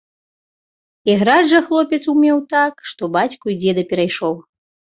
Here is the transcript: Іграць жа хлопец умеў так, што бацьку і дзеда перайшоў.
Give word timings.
Іграць 1.15 1.51
жа 1.51 1.59
хлопец 1.67 2.01
умеў 2.15 2.37
так, 2.55 2.73
што 2.95 3.13
бацьку 3.19 3.45
і 3.55 3.61
дзеда 3.61 3.87
перайшоў. 3.95 4.39